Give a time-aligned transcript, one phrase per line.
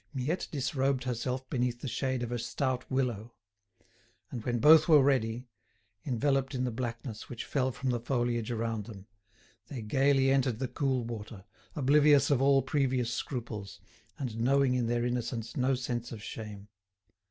[0.15, 3.35] Miette disrobed herself beneath the shade of a stout willow;
[4.31, 5.47] and when both were ready,
[6.05, 9.05] enveloped in the blackness which fell from the foliage around them,
[9.67, 11.45] they gaily entered the cool water,
[11.75, 13.79] oblivious of all previous scruples,
[14.17, 16.67] and knowing in their innocence no sense of shame.